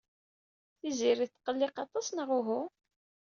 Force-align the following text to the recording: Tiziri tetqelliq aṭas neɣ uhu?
Tiziri 0.79 1.25
tetqelliq 1.31 1.75
aṭas 1.83 2.07
neɣ 2.11 2.29
uhu? 2.39 2.61